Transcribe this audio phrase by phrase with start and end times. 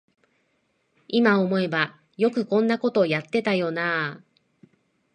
[1.09, 4.23] いま思えばよくこんなことやってたよなあ